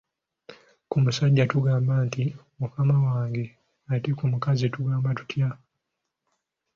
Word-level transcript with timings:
Ku 0.89 0.95
musajja 1.03 1.43
tugamba 1.51 1.93
nti, 2.07 2.23
mukama 2.59 2.95
wange 3.07 3.43
ate 3.93 4.09
ku 4.17 4.23
mukazi 4.31 4.65
tugamba 4.75 5.09
tutya? 5.17 5.49